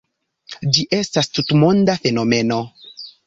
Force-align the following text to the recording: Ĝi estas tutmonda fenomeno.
Ĝi 0.77 0.85
estas 0.99 1.29
tutmonda 1.39 1.97
fenomeno. 2.07 2.61